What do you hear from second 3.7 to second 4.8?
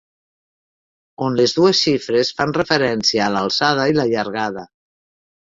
i la llargada.